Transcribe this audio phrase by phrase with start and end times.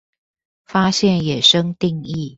[0.65, 2.29] 發現野生定義